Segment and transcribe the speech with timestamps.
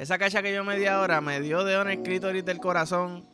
[0.00, 3.28] Esa cacha que yo me di ahora me dio de un escrito ahorita el corazón.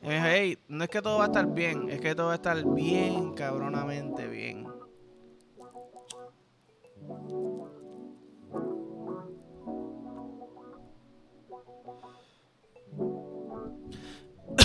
[0.00, 2.64] Hey, no es que todo va a estar bien, es que todo va a estar
[2.72, 4.64] bien, cabronamente bien.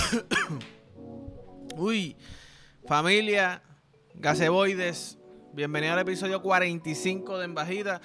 [1.76, 2.16] Uy,
[2.86, 3.60] familia,
[4.14, 5.18] gaseboides,
[5.52, 8.00] bienvenido al episodio 45 de Embajida,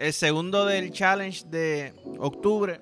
[0.00, 2.80] el segundo del challenge de octubre,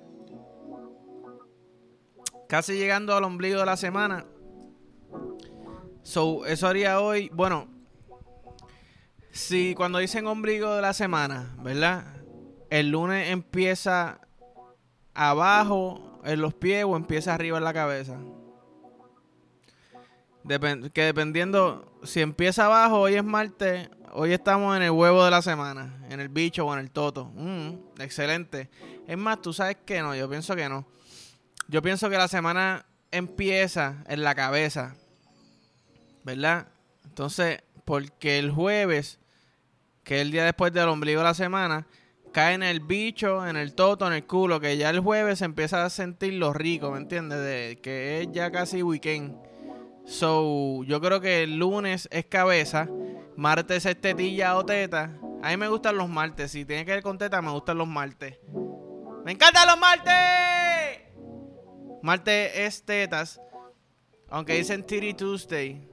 [2.47, 4.25] casi llegando al ombligo de la semana.
[6.01, 7.67] So, eso haría hoy, bueno,
[9.31, 12.05] si cuando dicen ombligo de la semana, ¿verdad?
[12.69, 14.21] El lunes empieza
[15.13, 18.17] abajo en los pies o empieza arriba en la cabeza
[20.93, 25.41] que dependiendo, si empieza abajo, hoy es martes, hoy estamos en el huevo de la
[25.41, 27.31] semana, en el bicho o en el toto.
[27.35, 28.69] Mm, excelente.
[29.07, 30.85] Es más, tú sabes que no, yo pienso que no.
[31.67, 34.95] Yo pienso que la semana empieza en la cabeza,
[36.23, 36.67] ¿verdad?
[37.05, 39.19] Entonces, porque el jueves,
[40.03, 41.87] que es el día después del ombligo de la semana,
[42.31, 45.45] cae en el bicho, en el toto, en el culo, que ya el jueves se
[45.45, 47.39] empieza a sentir lo rico, ¿me entiendes?
[47.39, 49.35] De, que es ya casi weekend.
[50.05, 52.87] So, yo creo que el lunes es cabeza,
[53.39, 55.17] martes es tetilla o teta.
[55.41, 56.51] A mí me gustan los martes.
[56.51, 58.37] Si tiene que ver con teta, me gustan los martes.
[59.23, 60.13] ¡Me encantan los martes!
[62.03, 63.41] Martes es tetas.
[64.29, 65.89] Aunque dicen Titty Tuesday.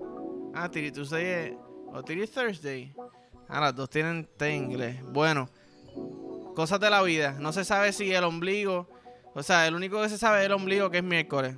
[0.55, 1.53] Ah, Titty Tuesday es.
[1.93, 2.93] O Titty Thursday.
[3.49, 5.01] Ah, las dos tienen T inglés.
[5.05, 5.49] Bueno,
[6.57, 7.37] cosas de la vida.
[7.39, 8.89] No se sabe si el ombligo.
[9.35, 11.55] O sea, el único que se sabe es el ombligo que es miércoles.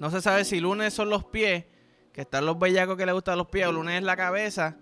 [0.00, 1.66] No se sabe si lunes son los pies,
[2.12, 4.76] que están los bellacos que le gustan los pies, o lunes es la cabeza,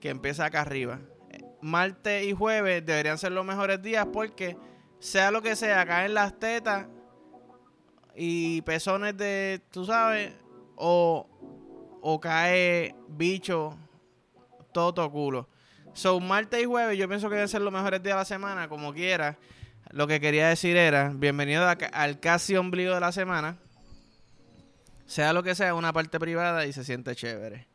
[0.00, 1.00] que empieza acá arriba.
[1.60, 4.56] Martes y jueves deberían ser los mejores días porque,
[4.98, 6.86] sea lo que sea, caen las tetas
[8.14, 10.32] y pezones de, tú sabes,
[10.76, 11.26] o,
[12.00, 13.76] o cae bicho,
[14.72, 15.48] todo culo.
[15.92, 18.68] Son martes y jueves yo pienso que deben ser los mejores días de la semana,
[18.68, 19.38] como quiera.
[19.90, 23.58] Lo que quería decir era, bienvenido al casi ombligo de la semana
[25.06, 27.66] sea lo que sea, una parte privada y se siente chévere.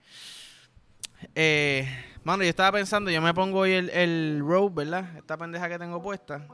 [1.36, 1.88] Eh,
[2.24, 5.18] mano, yo estaba pensando, yo me pongo hoy el, el robe, ¿verdad?
[5.18, 6.48] Esta pendeja que tengo puesta.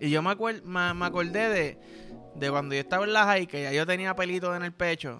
[0.00, 1.78] Y yo me, me, acordé de,
[2.34, 5.18] de, cuando yo estaba en la high, que ya yo tenía pelitos en el pecho.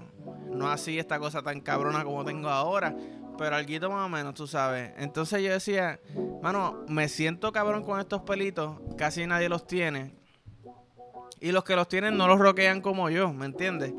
[0.52, 2.94] No así esta cosa tan cabrona como tengo ahora,
[3.36, 4.92] pero algo más o menos, tú sabes.
[4.98, 6.00] Entonces yo decía,
[6.42, 10.14] mano, me siento cabrón con estos pelitos, casi nadie los tiene.
[11.46, 13.94] Y los que los tienen no los roquean como yo, ¿me entiendes?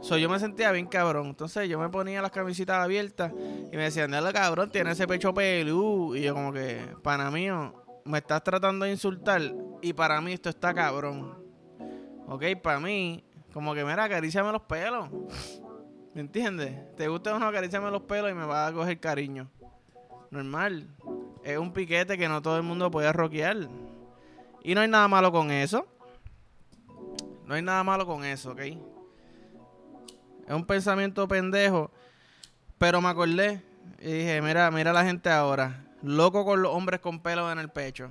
[0.00, 1.28] So, yo me sentía bien cabrón.
[1.28, 3.32] Entonces yo me ponía las camisitas abiertas
[3.72, 6.16] y me decían, dale cabrón, tiene ese pecho peludo.
[6.16, 7.46] Y yo como que, para mí,
[8.04, 9.40] me estás tratando de insultar
[9.82, 11.38] y para mí esto está cabrón.
[12.26, 15.08] Ok, para mí, como que mira, acaríciame los pelos.
[16.12, 16.74] ¿Me entiendes?
[16.96, 19.48] ¿Te gusta o no acaríciame los pelos y me va a coger cariño?
[20.32, 20.88] Normal.
[21.44, 23.68] Es un piquete que no todo el mundo puede roquear.
[24.64, 25.86] Y no hay nada malo con eso.
[27.46, 28.60] No hay nada malo con eso, ¿ok?
[28.60, 31.90] Es un pensamiento pendejo.
[32.78, 33.62] Pero me acordé
[33.98, 35.86] y dije, mira, mira la gente ahora.
[36.02, 38.10] Loco con los hombres con pelo en el pecho.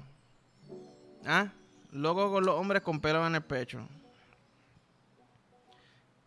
[1.25, 1.49] ¿Ah?
[1.91, 3.87] Loco con los hombres con pelo en el pecho.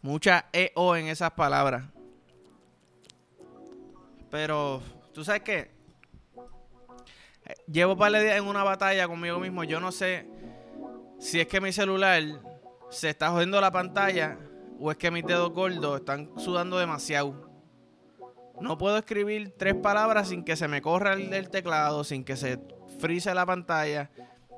[0.02, 1.84] Mucha EO en esas palabras.
[4.30, 5.70] Pero, ¿tú sabes qué?
[7.66, 9.64] Llevo par de días en una batalla conmigo mismo.
[9.64, 10.28] Yo no sé
[11.18, 12.22] si es que mi celular
[12.90, 14.38] se está jodiendo la pantalla
[14.78, 17.50] o es que mis dedos gordos están sudando demasiado.
[18.60, 22.58] No puedo escribir tres palabras sin que se me corra el teclado, sin que se
[22.98, 24.10] frise la pantalla.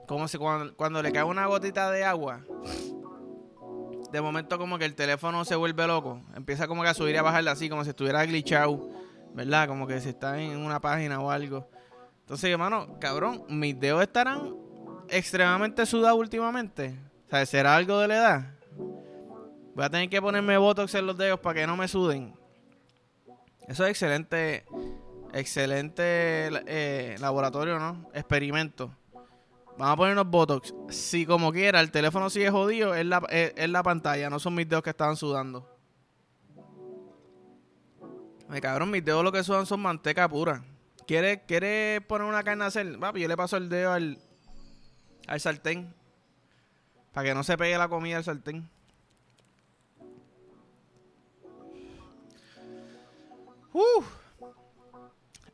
[0.07, 2.41] Como si cuando, le cae una gotita de agua,
[4.11, 6.23] de momento como que el teléfono se vuelve loco.
[6.35, 8.89] Empieza como que a subir y a bajar así, como si estuviera glitchado,
[9.35, 9.69] ¿verdad?
[9.69, 11.69] Como que si está en una página o algo.
[12.21, 14.55] Entonces, hermano, cabrón, mis dedos estarán
[15.11, 17.08] extremadamente sudados últimamente.
[17.29, 18.55] O sea, ¿será algo de la edad?
[19.75, 22.35] Voy a tener que ponerme botox en los dedos para que no me suden.
[23.69, 24.65] Eso es excelente,
[25.35, 26.03] excelente
[26.67, 28.09] eh, laboratorio, ¿no?
[28.15, 28.91] Experimento.
[29.77, 30.75] Vamos a ponernos botox.
[30.89, 34.67] Si como quiera el teléfono sigue jodido, es la, es, la pantalla, no son mis
[34.67, 35.69] dedos que estaban sudando.
[38.49, 40.65] Me cabrón, mis dedos lo que sudan son manteca pura.
[41.07, 42.99] ¿Quiere, quiere poner una carne a hacer?
[42.99, 44.19] Yo le paso el dedo al,
[45.27, 45.95] al sartén.
[47.13, 48.69] Para que no se pegue la comida al sartén.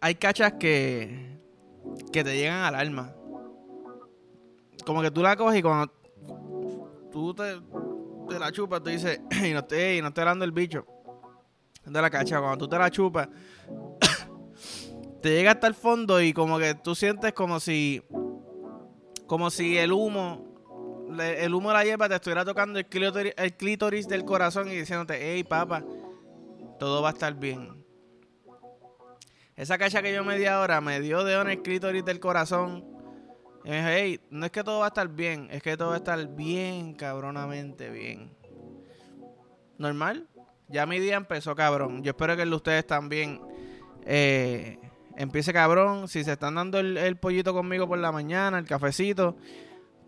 [0.01, 1.39] Hay cachas que,
[2.13, 3.15] que te llegan al alma.
[4.85, 5.91] como que tú la coges y cuando
[7.11, 7.59] tú te,
[8.29, 10.87] te la chupas, tú dices, y no estoy, no estoy hablando del bicho,
[11.87, 13.29] de la cacha, cuando tú te la chupas,
[15.23, 18.03] te llega hasta el fondo y como que tú sientes como si,
[19.27, 20.54] como si el humo,
[21.21, 24.77] el humo de la hierba te estuviera tocando el clítoris, el clítoris del corazón y
[24.77, 25.85] diciéndote, hey papá,
[26.79, 27.85] todo va a estar bien.
[29.57, 32.85] Esa cacha que yo me di ahora me dio de en el clítoris del corazón.
[33.65, 35.89] Y me dije, hey, no es que todo va a estar bien, es que todo
[35.89, 38.37] va a estar bien, cabronamente bien.
[39.79, 40.29] Normal.
[40.69, 42.03] Ya mi día empezó cabrón.
[42.03, 43.41] Yo espero que el de ustedes también
[44.05, 44.79] eh,
[45.17, 46.09] empiece cabrón.
[46.09, 49.37] Si se están dando el, pollito conmigo por la mañana, el cafecito,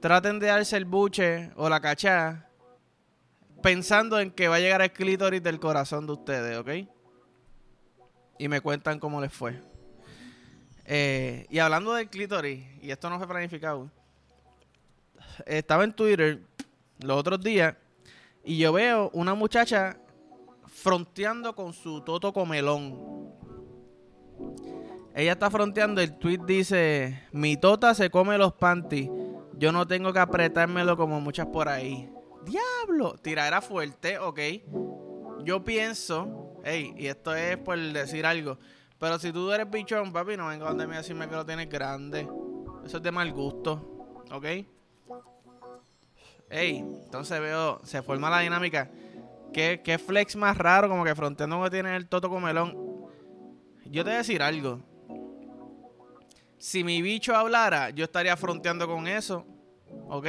[0.01, 2.49] traten de darse el buche o la cachá
[3.63, 6.71] pensando en que va a llegar el clítoris del corazón de ustedes, ¿ok?
[8.39, 9.61] Y me cuentan cómo les fue.
[10.85, 13.91] Eh, y hablando del clítoris, y esto no fue planificado,
[15.45, 16.41] estaba en Twitter
[17.01, 17.75] los otros días
[18.45, 19.99] y yo veo una muchacha
[20.67, 23.35] fronteando con su toto comelón.
[25.15, 29.11] Ella está fronteando, el tweet dice, mi tota se come los panties,
[29.57, 32.11] yo no tengo que apretármelo como muchas por ahí.
[32.45, 34.41] Diablo, tiradera fuerte, ok.
[35.45, 38.59] Yo pienso, hey, y esto es por decir algo,
[38.99, 42.29] pero si tú eres bichón, papi, no venga donde me decirme que lo tienes grande.
[42.85, 44.25] Eso es de mal gusto.
[44.31, 44.45] ¿Ok?
[46.49, 48.91] Ey, entonces veo, se forma la dinámica.
[49.53, 52.75] ¿Qué, qué flex más raro, como que fronteando que tiene el Toto Comelón.
[53.85, 54.81] Yo te voy a decir algo.
[56.67, 59.47] Si mi bicho hablara, yo estaría fronteando con eso.
[60.09, 60.27] ¿Ok?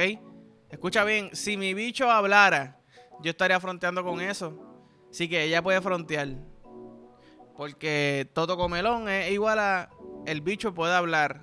[0.70, 2.78] Escucha bien, si mi bicho hablara,
[3.20, 4.56] yo estaría fronteando con eso.
[5.10, 6.28] Así que ella puede frontear.
[7.56, 9.90] Porque Toto Comelón es igual a
[10.26, 11.40] el bicho puede hablar.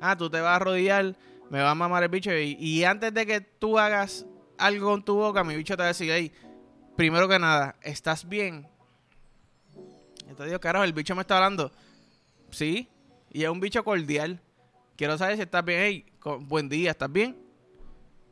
[0.00, 1.14] Ah, tú te vas a arrodillar,
[1.50, 2.30] me va a mamar el bicho.
[2.34, 4.24] Y, antes de que tú hagas
[4.56, 6.32] algo con tu boca, mi bicho te va a decir, hey,
[6.96, 8.66] primero que nada, ¿estás bien?
[10.20, 11.70] Entonces digo, carajo, el bicho me está hablando.
[12.50, 12.88] Sí,
[13.32, 14.40] y es un bicho cordial.
[14.96, 15.80] Quiero saber si estás bien.
[15.80, 16.06] Hey,
[16.40, 17.36] buen día, ¿estás bien?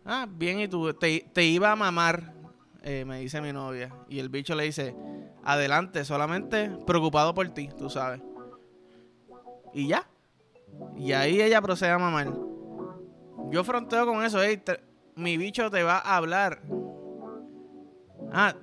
[0.04, 2.34] Ah, bien, y tú te, te iba a mamar,
[2.82, 3.94] eh, me dice mi novia.
[4.08, 4.94] Y el bicho le dice,
[5.42, 8.20] adelante, solamente preocupado por ti, tú sabes.
[9.72, 10.06] Y ya.
[10.96, 12.32] Y ahí ella procede a mamar.
[13.50, 14.38] Yo fronteo con eso,
[15.16, 16.62] mi bicho te va a hablar.
[18.32, 18.54] Ah,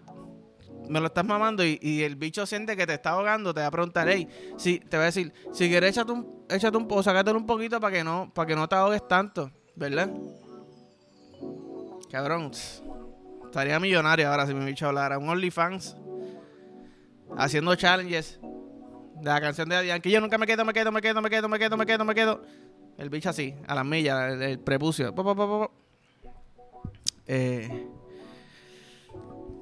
[0.89, 3.71] me lo estás mamando y, el bicho siente que te está ahogando, te va a
[3.71, 7.45] preguntar, hey, si, te va a decir, si quieres échate un, échate un, o un
[7.45, 10.09] poquito para que no, para que no te ahogues tanto, ¿verdad?
[12.11, 12.51] Cabrón,
[13.45, 15.17] estaría millonario ahora si mi bicho hablara.
[15.17, 15.97] Un OnlyFans
[17.37, 18.39] haciendo challenges
[19.21, 21.49] de la canción de que Yo nunca me quedo, me quedo, me quedo, me quedo,
[21.49, 22.41] me quedo, me quedo, me quedo.
[22.97, 25.13] El bicho así, a las millas, el, prepucio.
[27.27, 27.87] Eh,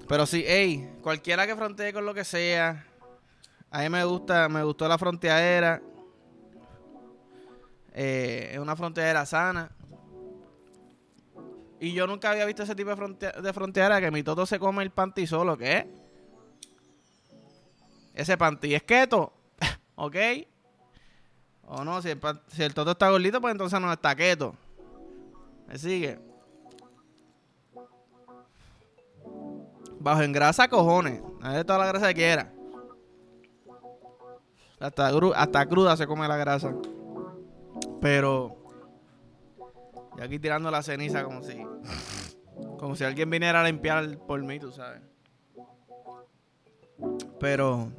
[0.07, 2.86] pero sí, hey, cualquiera que frontee con lo que sea.
[3.72, 5.81] A mí me gusta, me gustó la fronteadera.
[7.94, 9.72] Eh, es una fronteadera sana.
[11.80, 14.60] Y yo nunca había visto ese tipo de, fronteadera, de frontera que mi toto se
[14.60, 15.57] come el panty solo.
[15.57, 15.88] ¿Qué?
[18.13, 19.34] Ese panty es keto.
[19.96, 20.16] ¿Ok?
[21.68, 24.56] O no, si el, si el toto está gordito, pues entonces no está keto.
[25.68, 26.19] ¿Me sigue?
[30.06, 31.20] Bajo en grasa, cojones.
[31.42, 32.54] A toda la grasa que quiera.
[34.80, 36.76] Hasta, hasta cruda se come la grasa.
[38.02, 38.56] Pero.
[40.16, 41.60] Y aquí tirando la ceniza como si.
[42.78, 45.02] Como si alguien viniera a limpiar por mí, tú sabes.
[47.40, 47.92] Pero.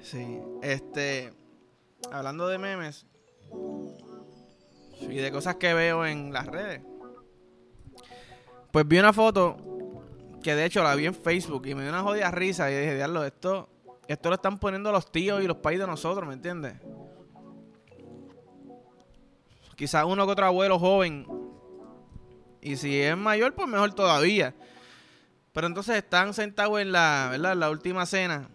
[0.00, 1.34] Sí, este,
[2.10, 3.06] hablando de memes
[4.98, 6.80] y de cosas que veo en las redes,
[8.72, 9.58] pues vi una foto
[10.44, 12.96] que de hecho la vi en Facebook y me dio una jodida risa y dije,
[12.96, 13.66] diablo, esto,
[14.06, 16.74] esto lo están poniendo los tíos y los países de nosotros, ¿me entiendes?
[19.74, 21.26] Quizás uno que otro abuelo joven.
[22.60, 24.54] Y si es mayor, pues mejor todavía.
[25.54, 27.56] Pero entonces están sentados en la, ¿verdad?
[27.56, 28.50] La última cena.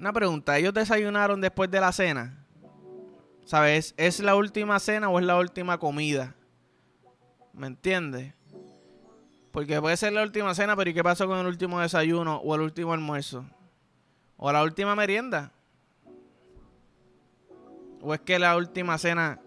[0.00, 2.44] Una pregunta, ¿ellos desayunaron después de la cena?
[3.44, 3.94] ¿Sabes?
[3.96, 6.34] ¿Es la última cena o es la última comida?
[7.52, 8.34] ¿Me entiendes?
[9.54, 12.56] Porque puede ser la última cena, pero ¿y qué pasó con el último desayuno o
[12.56, 13.44] el último almuerzo?
[14.36, 15.52] ¿O la última merienda?
[18.00, 19.38] ¿O es que la última cena...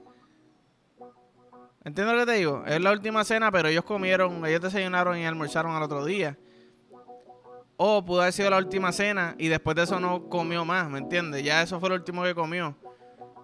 [1.84, 2.64] ¿Entiendes lo que te digo?
[2.66, 6.38] Es la última cena, pero ellos comieron, ellos desayunaron y almorzaron al otro día.
[7.76, 11.00] O pudo haber sido la última cena y después de eso no comió más, ¿me
[11.00, 11.44] entiendes?
[11.44, 12.78] Ya eso fue lo último que comió.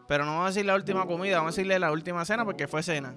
[0.08, 2.70] Pero no vamos a decir la última comida, vamos a decirle la última cena porque
[2.70, 3.16] fue cena.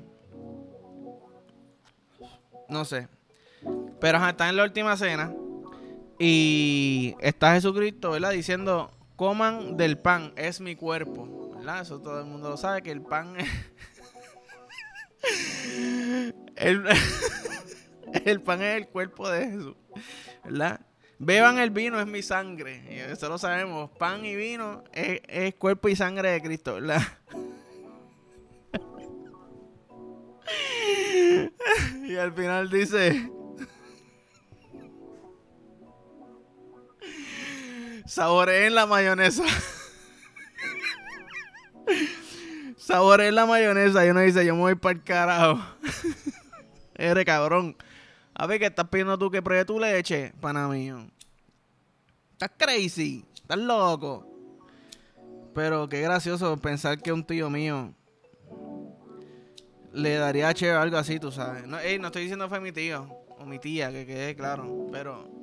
[2.68, 3.06] No sé.
[4.06, 5.34] Pero ajá, está en la última cena.
[6.16, 8.30] Y está Jesucristo, ¿verdad?
[8.30, 11.56] Diciendo, coman del pan, es mi cuerpo.
[11.56, 11.80] ¿Verdad?
[11.80, 13.50] Eso todo el mundo lo sabe, que el pan es...
[16.54, 16.84] el,
[18.24, 19.74] el pan es el cuerpo de Jesús.
[20.44, 20.82] ¿Verdad?
[21.18, 22.84] Beban el vino, es mi sangre.
[22.88, 23.90] Y eso lo sabemos.
[23.90, 27.02] Pan y vino es, es cuerpo y sangre de Cristo, ¿verdad?
[32.08, 33.32] y al final dice...
[38.16, 39.44] Saboreen la mayonesa.
[42.78, 44.06] Saboreen la mayonesa.
[44.06, 45.62] Y uno dice, yo me voy para el carajo.
[46.94, 47.76] Eres cabrón.
[48.32, 51.06] A ver, ¿qué estás pidiendo tú que pruebe tu leche, pana mío?
[52.32, 53.22] Estás crazy.
[53.34, 54.26] Estás loco.
[55.54, 57.92] Pero qué gracioso pensar que un tío mío
[59.92, 61.66] le daría che algo así, tú sabes.
[61.66, 64.86] No, no estoy diciendo fue mi tío o mi tía, que quede claro.
[64.90, 65.35] Pero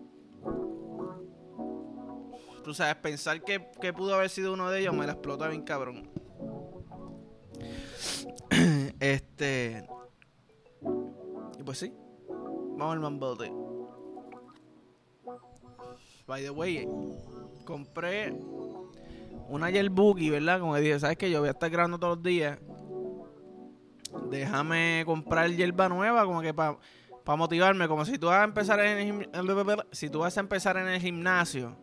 [2.64, 5.64] tú sabes, pensar que, que, pudo haber sido uno de ellos me la explota bien
[5.64, 6.10] cabrón.
[9.00, 9.88] este.
[11.60, 11.94] Y pues sí.
[12.78, 13.52] Vamos al mambote.
[16.26, 16.88] By the way,
[17.66, 18.34] compré
[19.50, 20.60] una Boogie, ¿verdad?
[20.60, 22.60] Como dije, ¿sabes que Yo voy a estar grabando todos los días.
[24.30, 26.78] Déjame comprar hierba nueva, como que para
[27.38, 27.88] motivarme.
[27.88, 31.02] Como si tú vas a empezar en el, si tú vas a empezar en el
[31.02, 31.78] gimnasio.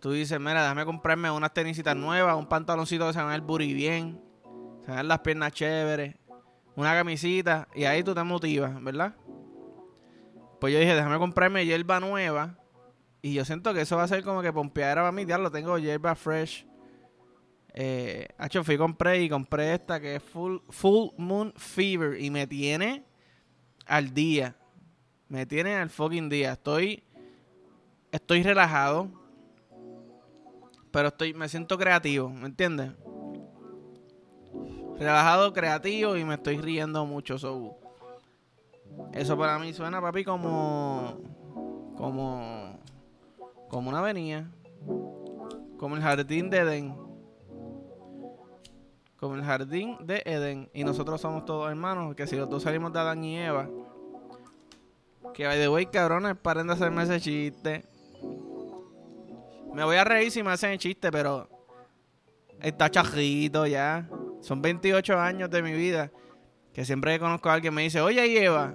[0.00, 3.74] Tú dices, mira, déjame comprarme unas tenisitas nuevas, un pantaloncito que se van el booty
[3.74, 4.20] bien,
[4.84, 6.14] se van las piernas chéveres,
[6.76, 9.14] una camisita, y ahí tú te motivas, ¿verdad?
[10.60, 12.56] Pues yo dije, déjame comprarme hierba nueva.
[13.22, 15.24] Y yo siento que eso va a ser como que pompeadera para mí.
[15.24, 16.66] Ya lo tengo hierba fresh.
[17.74, 18.28] Eh,
[18.64, 22.20] fui compré y compré esta que es Full, Full Moon Fever.
[22.20, 23.04] Y me tiene
[23.86, 24.56] al día.
[25.28, 26.52] Me tiene al fucking día.
[26.52, 27.04] Estoy.
[28.10, 29.10] Estoy relajado.
[30.90, 31.34] Pero estoy.
[31.34, 32.28] Me siento creativo.
[32.30, 32.92] ¿Me entiendes?
[34.98, 37.38] Relajado, creativo y me estoy riendo mucho.
[37.38, 37.78] So,
[39.12, 41.18] eso para mí suena, papi, como.
[41.96, 42.78] Como.
[43.68, 44.50] Como una avenida.
[45.76, 46.96] Como el jardín de Edén.
[49.18, 50.70] Como el jardín de Edén.
[50.72, 52.14] Y nosotros somos todos hermanos.
[52.14, 53.68] Que si los dos salimos de Adán y Eva.
[55.34, 57.84] Que by the way, cabrones, paren de hacerme ese chiste.
[59.74, 61.48] Me voy a reír si me hacen el chiste, pero.
[62.60, 64.08] Está chajito ya.
[64.40, 66.10] Son 28 años de mi vida.
[66.72, 68.74] Que siempre conozco a alguien me dice, oye Eva,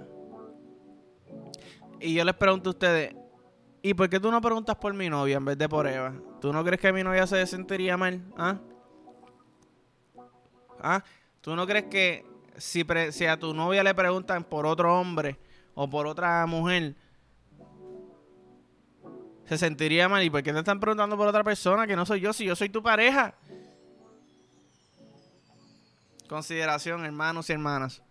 [2.03, 3.15] y yo les pregunto a ustedes,
[3.81, 6.13] ¿y por qué tú no preguntas por mi novia en vez de por Eva?
[6.41, 8.21] ¿Tú no crees que mi novia se sentiría mal?
[8.38, 8.59] ¿Ah?
[10.81, 11.03] ¿Ah?
[11.39, 12.25] ¿Tú no crees que
[12.57, 15.39] si, si a tu novia le preguntan por otro hombre
[15.75, 16.93] o por otra mujer,
[19.53, 20.24] se sentiría mal?
[20.24, 22.55] ¿Y por qué te están preguntando por otra persona que no soy yo si yo
[22.55, 23.36] soy tu pareja?
[26.27, 28.01] Consideración, hermanos y hermanas.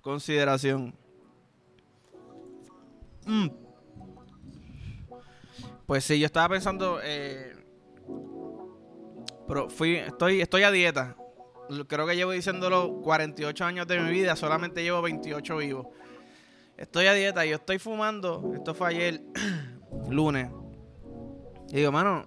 [0.00, 0.94] Consideración.
[3.26, 3.48] Mm.
[5.86, 7.00] Pues sí, yo estaba pensando.
[7.02, 7.54] Eh,
[9.46, 9.96] pero fui.
[9.96, 11.16] Estoy, estoy a dieta.
[11.86, 14.36] Creo que llevo diciéndolo 48 años de mi vida.
[14.36, 15.86] Solamente llevo 28 vivos.
[16.80, 17.44] Estoy a dieta.
[17.44, 18.52] Yo estoy fumando.
[18.56, 19.20] Esto fue ayer,
[20.10, 20.50] lunes.
[21.68, 22.26] Y digo, mano,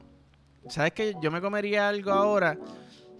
[0.69, 1.15] ¿sabes qué?
[1.22, 2.57] Yo me comería algo ahora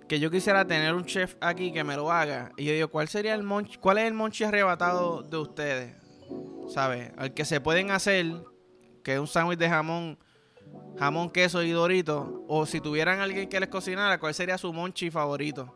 [0.08, 2.54] que yo quisiera tener un chef aquí que me lo haga.
[2.56, 6.04] Y yo digo, ¿cuál sería el monchi, cuál es el monchi arrebatado de ustedes?
[6.70, 7.12] ¿sabes?
[7.18, 8.26] Al que se pueden hacer,
[9.04, 10.18] que es un sándwich de jamón,
[10.98, 15.10] jamón, queso y dorito, o si tuvieran alguien que les cocinara, ¿cuál sería su monchi
[15.10, 15.76] favorito?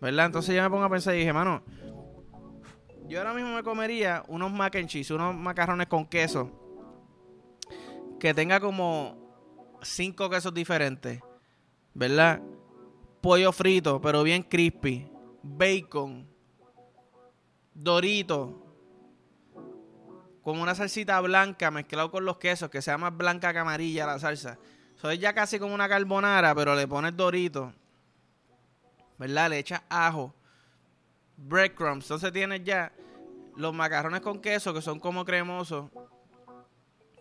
[0.00, 0.26] ¿Verdad?
[0.26, 1.62] Entonces yo me pongo a pensar y dije, mano,
[3.08, 6.50] yo ahora mismo me comería unos mac and cheese, unos macarrones con queso,
[8.18, 9.16] que tenga como
[9.82, 11.20] cinco quesos diferentes,
[11.94, 12.40] ¿verdad?
[13.20, 15.08] Pollo frito, pero bien crispy,
[15.42, 16.28] bacon,
[17.74, 18.62] dorito,
[20.42, 24.18] con una salsita blanca mezclado con los quesos, que sea más blanca que amarilla la
[24.18, 24.58] salsa.
[24.96, 27.72] Eso es ya casi como una carbonara, pero le pones dorito.
[29.18, 29.50] ¿Verdad?
[29.50, 30.34] Le echas ajo.
[31.42, 32.04] Breadcrumbs.
[32.04, 32.92] Entonces tienes ya
[33.56, 35.90] los macarrones con queso, que son como cremosos.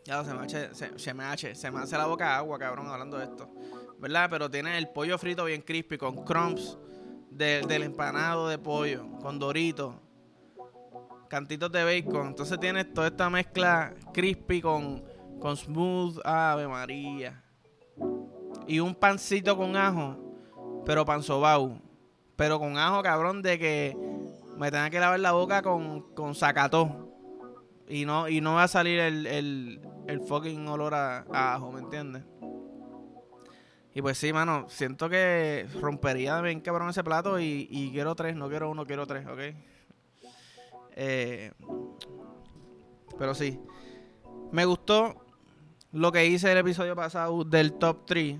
[0.03, 3.17] Ya se me, hace, se, me hace, se me hace la boca agua, cabrón, hablando
[3.17, 3.49] de esto.
[3.99, 4.29] ¿Verdad?
[4.31, 6.77] Pero tiene el pollo frito bien crispy, con crumbs
[7.29, 10.01] del empanado de pollo, con dorito
[11.31, 12.27] cantitos de bacon.
[12.27, 15.01] Entonces tienes toda esta mezcla crispy con,
[15.39, 16.19] con smooth.
[16.25, 17.41] Ave María.
[18.67, 20.17] Y un pancito con ajo.
[20.85, 21.81] pero panzobau.
[22.35, 23.97] Pero con ajo, cabrón, de que
[24.57, 27.09] me tenga que lavar la boca con, con sacató.
[27.87, 31.81] Y no, y no va a salir el, el, el fucking olor a, ajo, ¿me
[31.81, 32.23] entiendes?
[33.93, 38.35] Y pues sí, mano, siento que rompería bien cabrón ese plato y, y quiero tres,
[38.35, 39.39] no quiero uno, quiero tres, ¿ok?
[40.95, 41.51] Eh,
[43.17, 43.59] pero sí,
[44.51, 45.15] me gustó
[45.91, 48.37] lo que hice el episodio pasado del top 3.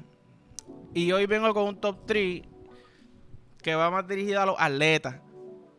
[0.93, 2.43] Y hoy vengo con un top 3
[3.61, 5.15] que va más dirigido a los atletas.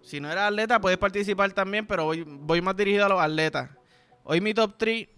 [0.02, 3.70] Si no eres atleta, puedes participar también, pero voy, voy más dirigido a los atletas.
[4.24, 5.08] Hoy mi top 3,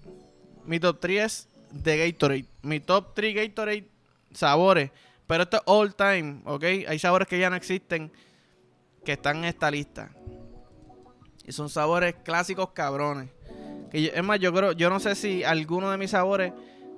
[0.64, 2.46] mi top 3 es de Gatorade.
[2.62, 3.88] Mi top 3 Gatorade
[4.32, 4.90] sabores.
[5.26, 6.64] Pero esto es all time, ¿ok?
[6.88, 8.12] Hay sabores que ya no existen
[9.04, 10.10] que están en esta lista.
[11.46, 13.30] Y son sabores clásicos cabrones.
[13.90, 16.52] Que es más, yo creo, yo no sé si alguno de mis sabores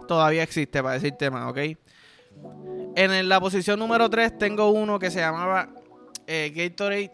[0.09, 1.59] todavía existe, para decirte más, ¿ok?
[2.95, 5.69] En la posición número 3 tengo uno que se llamaba
[6.27, 7.13] eh, Gatorade,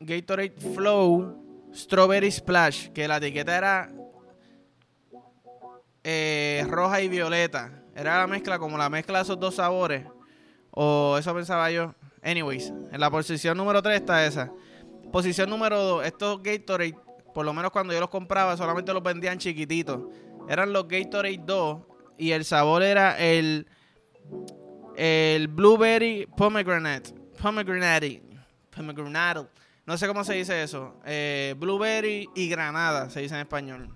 [0.00, 3.92] Gatorade Flow Strawberry Splash, que la etiqueta era
[6.04, 7.82] eh, roja y violeta.
[7.94, 10.06] Era la mezcla, como la mezcla de esos dos sabores.
[10.70, 11.94] O eso pensaba yo.
[12.22, 14.52] Anyways, en la posición número 3 está esa.
[15.10, 16.96] Posición número 2, estos Gatorade,
[17.34, 20.02] por lo menos cuando yo los compraba, solamente los vendían chiquititos.
[20.48, 21.78] Eran los Gatorade 2
[22.18, 23.66] y el sabor era el
[24.96, 28.22] el blueberry pomegranate, pomegranate,
[28.70, 29.48] pomegranate.
[29.86, 30.96] No sé cómo se dice eso.
[31.04, 33.94] Eh, blueberry y granada, se dice en español.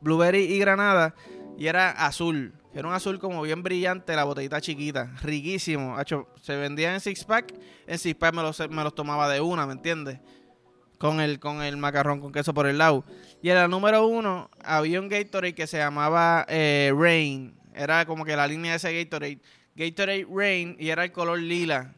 [0.00, 1.14] Blueberry y granada.
[1.58, 2.54] Y era azul.
[2.72, 5.12] Era un azul como bien brillante, la botellita chiquita.
[5.22, 5.96] Riquísimo.
[6.40, 7.54] se vendía en six pack.
[7.86, 8.42] En six pack me
[8.82, 10.20] los, tomaba de una, ¿me entiendes?
[10.98, 13.04] Con el, con el macarrón con queso por el lado.
[13.42, 17.54] Y en la número uno había un Gatorade que se llamaba eh, Rain.
[17.74, 19.40] Era como que la línea de ese Gatorade.
[19.74, 21.94] Gatorade Rain y era el color lila.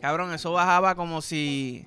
[0.00, 1.84] Cabrón, eso bajaba como si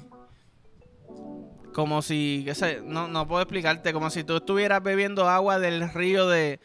[1.73, 5.89] como si, qué sé, no, no puedo explicarte, como si tú estuvieras bebiendo agua del
[5.93, 6.59] río de,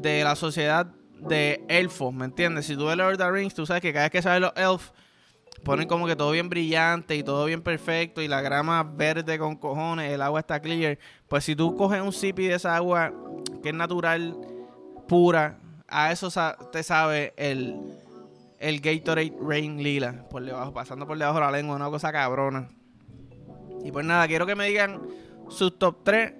[0.00, 0.86] de la sociedad
[1.20, 2.66] de elfos, ¿me entiendes?
[2.66, 4.52] Si tú ves Lord of the Rings, tú sabes que cada vez que salen los
[4.56, 4.92] elfos,
[5.64, 9.56] ponen como que todo bien brillante y todo bien perfecto y la grama verde con
[9.56, 10.98] cojones, el agua está clear.
[11.28, 13.12] Pues si tú coges un sipi de esa agua
[13.62, 14.36] que es natural,
[15.10, 16.30] pura, a eso
[16.70, 17.98] te sabe el,
[18.60, 22.68] el Gatorade Rain Lila, por debajo, pasando por debajo de la lengua, una cosa cabrona.
[23.84, 25.00] Y pues nada, quiero que me digan
[25.48, 26.32] sus top 3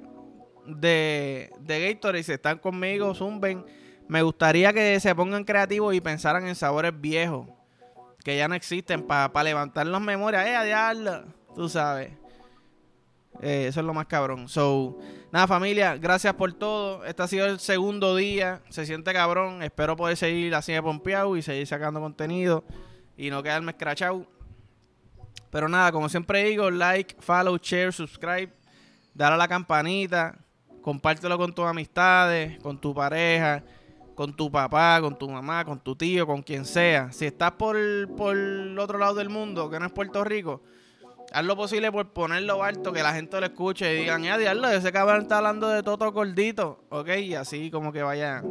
[0.66, 2.22] de, de Gatorade.
[2.22, 3.66] Si están conmigo, zumben.
[4.06, 7.48] Me gustaría que se pongan creativos y pensaran en sabores viejos
[8.22, 10.46] que ya no existen para levantar las memorias.
[10.46, 11.24] ¡Eh, adiós!
[11.56, 12.19] Tú sabes.
[13.42, 14.48] Eh, eso es lo más cabrón.
[14.48, 14.98] So,
[15.32, 17.04] nada, familia, gracias por todo.
[17.04, 18.60] Este ha sido el segundo día.
[18.68, 19.62] Se siente cabrón.
[19.62, 22.64] Espero poder seguir así de pompeado y seguir sacando contenido
[23.16, 24.26] y no quedarme escrachado.
[25.50, 28.50] Pero nada, como siempre digo, like, follow, share, subscribe,
[29.14, 30.38] dale a la campanita,
[30.80, 33.64] compártelo con tus amistades, con tu pareja,
[34.14, 37.10] con tu papá, con tu mamá, con tu tío, con quien sea.
[37.10, 37.76] Si estás por,
[38.16, 40.62] por el otro lado del mundo, que no es Puerto Rico,
[41.32, 44.68] haz lo posible por ponerlo alto, que la gente lo escuche y digan, ya, diablo,
[44.68, 47.08] ese cabrón está hablando de todo gordito, ¿ok?
[47.18, 48.42] Y así como que vaya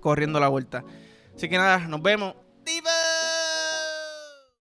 [0.00, 0.84] corriendo la vuelta.
[1.34, 2.34] Así que nada, nos vemos.